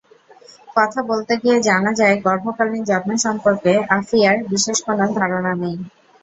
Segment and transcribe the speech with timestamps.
[0.75, 5.75] কথা বলতে গিয়ে জানা যায়, গর্ভকালীন যত্ন সম্পর্কে আফিয়ার বিশেষ কোনো ধারণা নাই।